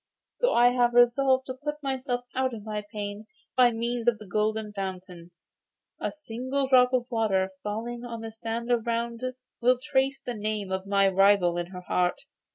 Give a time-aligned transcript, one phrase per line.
[0.33, 4.25] So I have resolved to put myself out of my pain by means of the
[4.25, 5.29] Golden Fountain.
[6.01, 9.21] A single drop of its water falling on the sand around
[9.61, 12.21] will trace the name of my rival in her heart.